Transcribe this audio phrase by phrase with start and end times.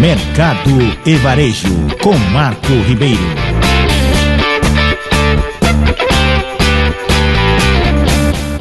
[0.00, 0.70] Mercado
[1.04, 3.18] e Varejo, com Marco Ribeiro.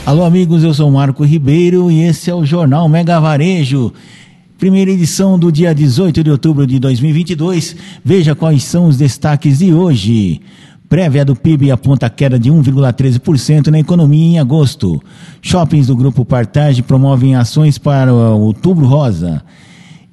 [0.04, 3.94] Alô, amigos, eu sou Marco Ribeiro e esse é o Jornal Mega Varejo.
[4.58, 7.76] Primeira edição do dia 18 de outubro de 2022.
[8.04, 10.42] Veja quais são os destaques de hoje.
[10.90, 15.00] Prévia do PIB aponta queda de 1,13% na economia em agosto.
[15.40, 19.44] Shoppings do Grupo Partage promovem ações para o Outubro Rosa.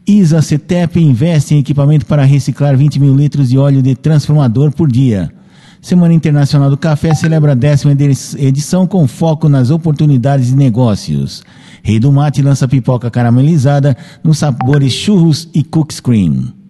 [0.07, 4.91] ISA CETEP investe em equipamento para reciclar 20 mil litros de óleo de transformador por
[4.91, 5.33] dia.
[5.81, 7.97] Semana Internacional do Café celebra a décima
[8.39, 11.43] edição com foco nas oportunidades de negócios.
[11.83, 16.64] Rei do Mate lança pipoca caramelizada nos sabores churros e cookies cream.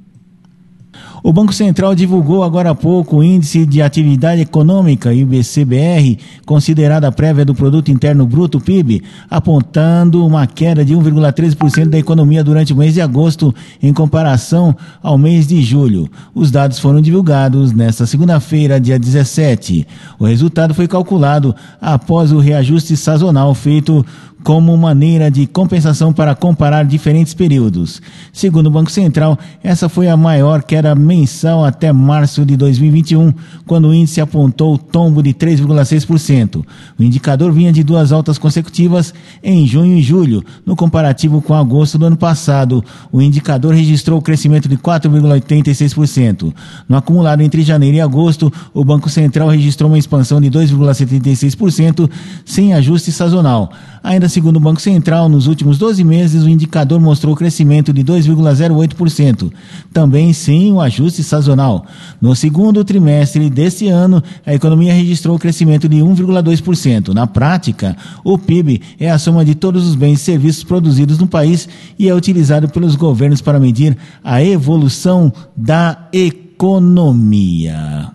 [1.27, 7.47] O Banco Central divulgou agora há pouco o Índice de Atividade Econômica, IBCBR, considerada prévia
[7.47, 12.93] do Produto Interno Bruto, PIB, apontando uma queda de 1,13% da economia durante o mês
[12.93, 16.11] de agosto em comparação ao mês de julho.
[16.35, 19.87] Os dados foram divulgados nesta segunda-feira, dia 17.
[20.19, 24.05] O resultado foi calculado após o reajuste sazonal feito
[24.45, 28.03] como maneira de compensação para comparar diferentes períodos.
[28.31, 33.33] Segundo o Banco Central, essa foi a maior queda mensal até março de 2021,
[33.67, 36.63] quando o índice apontou tombo de 3,6%.
[36.99, 40.45] O indicador vinha de duas altas consecutivas em junho e julho.
[40.67, 46.53] No comparativo com agosto do ano passado, o indicador registrou crescimento de 4,86%.
[46.87, 52.11] No acumulado entre janeiro e agosto, o Banco Central registrou uma expansão de 2,76%,
[52.45, 53.73] sem ajuste sazonal.
[54.05, 59.51] Ainda segundo o Banco Central, nos últimos 12 meses o indicador mostrou crescimento de 2,08%,
[59.95, 61.87] também sem o ajuste sazonal.
[62.21, 67.15] No segundo trimestre deste ano, a economia registrou crescimento de 1,2%.
[67.15, 71.27] Na prática, o PIB é a soma de todos os bens e serviços produzidos no
[71.27, 71.67] país
[71.99, 78.11] e é utilizado pelos governos para medir a evolução da economia.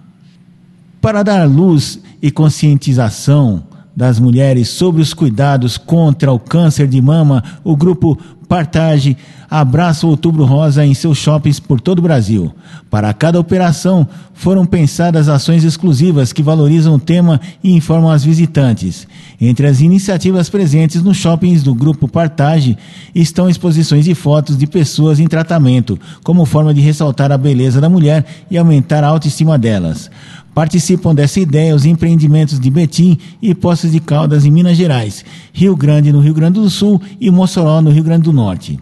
[1.02, 3.69] Para dar luz e conscientização
[4.00, 8.18] das mulheres sobre os cuidados contra o câncer de mama, o grupo
[8.48, 9.18] Partage
[9.50, 12.54] abraça o Outubro Rosa em seus shoppings por todo o Brasil.
[12.90, 19.08] Para cada operação, foram pensadas ações exclusivas que valorizam o tema e informam as visitantes.
[19.40, 22.78] Entre as iniciativas presentes nos shoppings do Grupo Partage
[23.14, 27.90] estão exposições de fotos de pessoas em tratamento, como forma de ressaltar a beleza da
[27.90, 30.10] mulher e aumentar a autoestima delas.
[30.54, 35.24] Participam dessa ideia os empreendimentos de Betim e Poços de Caldas, em Minas Gerais,
[35.54, 38.80] Rio Grande, no Rio Grande do Sul e Mossoró, no Rio Grande do Norte.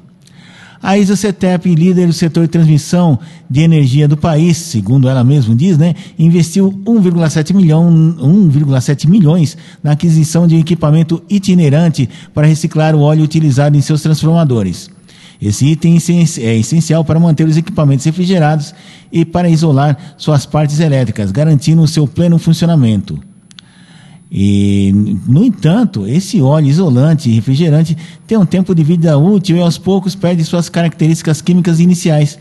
[0.81, 5.77] A ISA-CETEP, líder do setor de transmissão de energia do país, segundo ela mesma diz,
[5.77, 13.01] né, investiu 1,7 milhão, 1,7 milhões na aquisição de um equipamento itinerante para reciclar o
[13.01, 14.89] óleo utilizado em seus transformadores.
[15.41, 15.97] Esse item
[16.39, 18.73] é essencial para manter os equipamentos refrigerados
[19.11, 23.19] e para isolar suas partes elétricas, garantindo o seu pleno funcionamento.
[24.31, 24.93] E,
[25.25, 29.77] no entanto, esse óleo isolante e refrigerante tem um tempo de vida útil e aos
[29.77, 32.37] poucos perde suas características químicas iniciais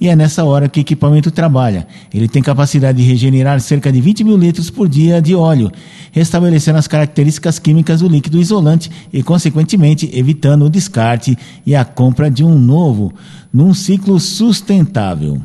[0.00, 1.86] e é nessa hora que o equipamento trabalha.
[2.12, 5.70] Ele tem capacidade de regenerar cerca de 20 mil litros por dia de óleo,
[6.12, 12.30] restabelecendo as características químicas do líquido isolante e, consequentemente, evitando o descarte e a compra
[12.30, 13.12] de um novo,
[13.52, 15.40] num ciclo sustentável.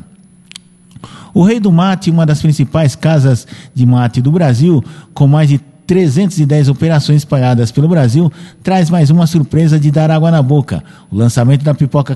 [1.32, 4.82] O Rei do Mate, uma das principais casas de mate do Brasil,
[5.14, 8.30] com mais de 310 operações espalhadas pelo Brasil,
[8.62, 10.84] traz mais uma surpresa de dar água na boca.
[11.10, 12.14] O lançamento da pipoca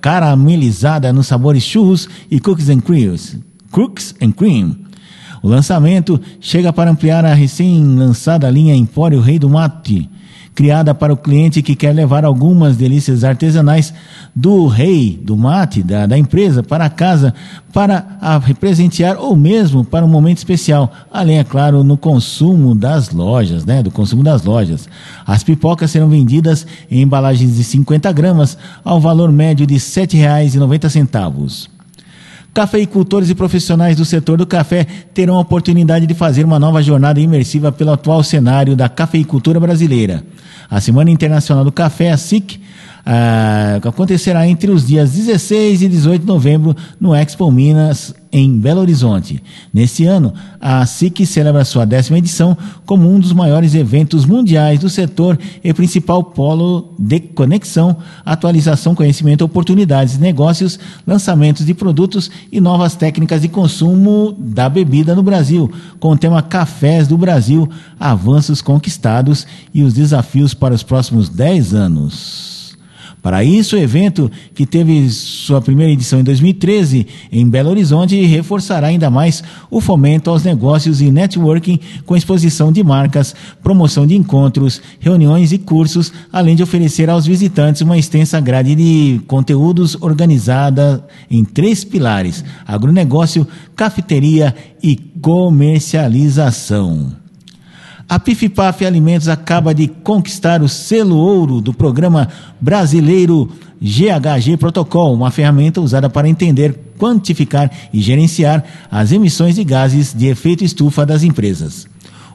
[0.00, 3.14] caramelizada nos sabores churros e cookies and cream.
[3.70, 4.74] Cookies and cream.
[5.42, 10.08] O lançamento chega para ampliar a recém-lançada linha Empório Rei do Mate
[10.54, 13.94] criada para o cliente que quer levar algumas delícias artesanais
[14.34, 17.34] do rei, do mate, da, da empresa, para casa,
[17.72, 20.92] para a presentear ou mesmo para um momento especial.
[21.10, 23.82] Além, é claro, no consumo das lojas, né?
[23.82, 24.88] Do consumo das lojas.
[25.26, 31.79] As pipocas serão vendidas em embalagens de 50 gramas ao valor médio de R$ 7,90.
[32.52, 37.20] Cafeicultores e profissionais do setor do café terão a oportunidade de fazer uma nova jornada
[37.20, 40.24] imersiva pelo atual cenário da cafeicultura brasileira.
[40.68, 42.60] A Semana Internacional do Café, a SIC,
[43.04, 48.80] ah, acontecerá entre os dias 16 e 18 de novembro no Expo Minas, em Belo
[48.80, 49.42] Horizonte.
[49.72, 52.56] Neste ano, a SIC celebra sua décima edição
[52.86, 59.44] como um dos maiores eventos mundiais do setor e principal polo de conexão, atualização, conhecimento,
[59.44, 66.12] oportunidades, negócios, lançamentos de produtos e novas técnicas de consumo da bebida no Brasil, com
[66.12, 67.68] o tema Cafés do Brasil,
[67.98, 72.49] avanços conquistados e os desafios para os próximos 10 anos.
[73.22, 78.86] Para isso, o evento, que teve sua primeira edição em 2013 em Belo Horizonte, reforçará
[78.86, 84.80] ainda mais o fomento aos negócios e networking com exposição de marcas, promoção de encontros,
[84.98, 91.44] reuniões e cursos, além de oferecer aos visitantes uma extensa grade de conteúdos organizada em
[91.44, 93.46] três pilares: agronegócio,
[93.76, 97.19] cafeteria e comercialização.
[98.10, 102.28] A Pifipaf Alimentos acaba de conquistar o selo ouro do programa
[102.60, 103.48] brasileiro
[103.80, 110.26] GHG Protocol, uma ferramenta usada para entender, quantificar e gerenciar as emissões de gases de
[110.26, 111.86] efeito estufa das empresas.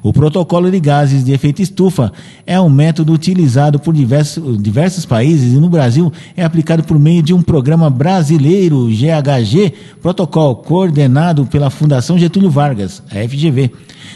[0.06, 2.14] O protocolo de gases de efeito estufa
[2.46, 7.24] é um método utilizado por diversos, diversos países e no Brasil é aplicado por meio
[7.24, 9.74] de um programa brasileiro GHG
[10.04, 13.72] Protocol, coordenado pela Fundação Getúlio Vargas, a FGV.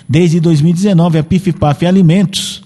[0.08, 2.62] Desde 2019, a PIFPAF Alimentos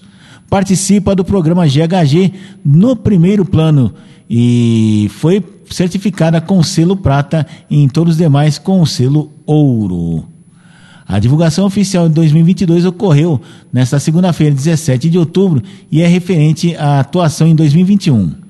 [0.50, 2.30] participa do programa GHG
[2.62, 3.94] no primeiro plano
[4.28, 10.33] e foi certificada com selo prata e em todos os demais com selo ouro.
[11.06, 13.40] A divulgação oficial de 2022 ocorreu
[13.72, 18.44] nesta segunda-feira, 17 de outubro, e é referente à atuação em 2021.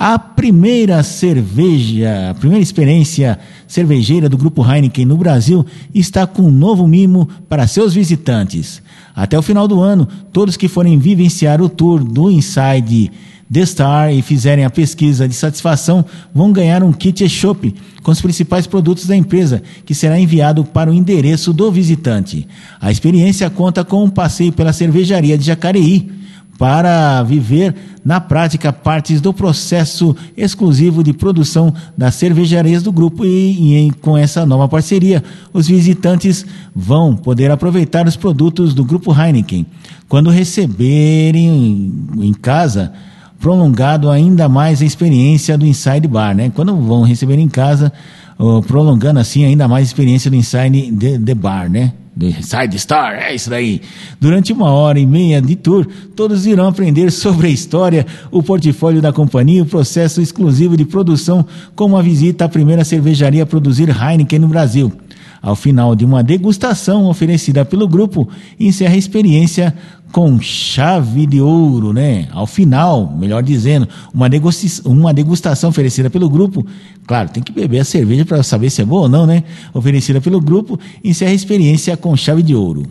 [0.00, 3.36] A primeira cerveja, a primeira experiência
[3.66, 8.80] cervejeira do Grupo Heineken no Brasil está com um novo mimo para seus visitantes.
[9.14, 13.10] Até o final do ano, todos que forem vivenciar o tour do Inside
[13.52, 16.04] The Star e fizerem a pesquisa de satisfação
[16.34, 20.90] vão ganhar um kit e-shop com os principais produtos da empresa, que será enviado para
[20.90, 22.46] o endereço do visitante.
[22.80, 26.10] A experiência conta com um passeio pela cervejaria de Jacareí
[26.58, 27.74] para viver
[28.04, 34.18] na prática partes do processo exclusivo de produção das cervejarias do grupo e, e, com
[34.18, 35.22] essa nova parceria,
[35.52, 39.64] os visitantes vão poder aproveitar os produtos do grupo Heineken
[40.08, 42.92] quando receberem em casa
[43.38, 46.50] prolongado ainda mais a experiência do Inside Bar, né?
[46.54, 47.92] Quando vão receber em casa,
[48.38, 51.92] uh, prolongando assim ainda mais a experiência do Inside the, the Bar, né?
[52.16, 53.80] Do Inside Star, é isso daí.
[54.20, 55.86] Durante uma hora e meia de tour,
[56.16, 61.46] todos irão aprender sobre a história, o portfólio da companhia, o processo exclusivo de produção,
[61.76, 64.92] como a visita à primeira cervejaria a produzir Heineken no Brasil.
[65.40, 69.74] Ao final de uma degustação oferecida pelo grupo, encerra a experiência
[70.12, 72.28] com chave de ouro, né?
[72.32, 76.66] Ao final, melhor dizendo, uma, degustação, uma degustação oferecida pelo grupo.
[77.06, 79.44] Claro, tem que beber a cerveja para saber se é boa ou não, né?
[79.72, 82.84] Oferecida pelo grupo, encerra a experiência com chave de ouro.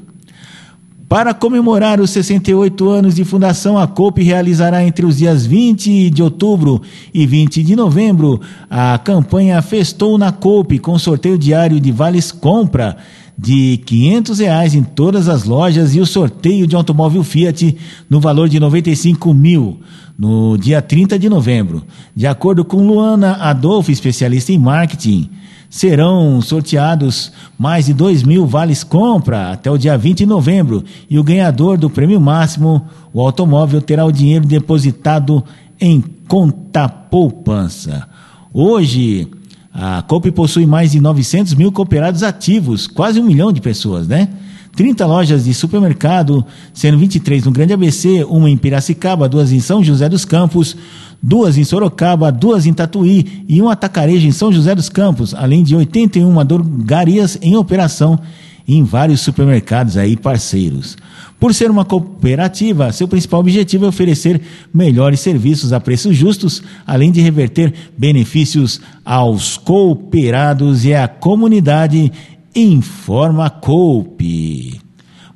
[1.08, 6.22] Para comemorar os 68 anos de fundação, a COP realizará entre os dias 20 de
[6.22, 6.82] outubro
[7.14, 8.42] e 20 de novembro.
[8.70, 12.98] A campanha Festou na COP, com sorteio diário de vales compra
[13.38, 17.78] de 500 reais em todas as lojas e o sorteio de automóvel Fiat
[18.10, 19.80] no valor de 95 mil
[20.18, 21.84] no dia 30 de novembro.
[22.16, 25.30] De acordo com Luana Adolfo, especialista em marketing,
[25.70, 31.20] serão sorteados mais de 2 mil vales compra até o dia 20 de novembro e
[31.20, 35.44] o ganhador do prêmio máximo, o automóvel, terá o dinheiro depositado
[35.80, 38.08] em conta poupança.
[38.52, 39.28] Hoje,
[39.80, 44.28] a COP possui mais de 900 mil cooperados ativos, quase um milhão de pessoas, né?
[44.76, 46.44] 30 lojas de supermercado,
[46.74, 50.76] sendo 23 no Grande ABC, uma em Piracicaba, duas em São José dos Campos,
[51.22, 55.64] duas em Sorocaba, duas em Tatuí e um atacarejo em São José dos Campos, além
[55.64, 58.20] de 81 drogarias em operação
[58.68, 60.98] em vários supermercados aí parceiros.
[61.40, 64.42] Por ser uma cooperativa, seu principal objetivo é oferecer
[64.74, 72.12] melhores serviços a preços justos, além de reverter benefícios aos cooperados e à comunidade
[72.56, 74.82] Informa Coop.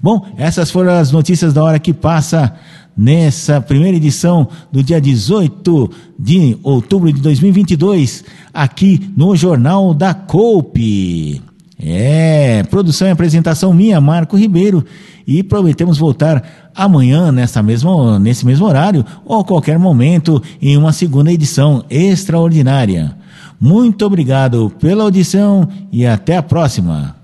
[0.01, 2.55] Bom, essas foram as notícias da hora que passa
[2.97, 11.50] nessa primeira edição do dia 18 de outubro de 2022, aqui no Jornal da Coop.
[11.83, 14.85] É, produção e apresentação minha, Marco Ribeiro,
[15.25, 21.31] e prometemos voltar amanhã nessa mesma, nesse mesmo horário ou qualquer momento em uma segunda
[21.31, 23.15] edição extraordinária.
[23.59, 27.20] Muito obrigado pela audição e até a próxima.